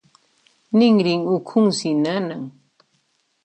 Ninrin 0.77 1.21
ukhunsi 1.35 1.89
nanan. 2.03 2.43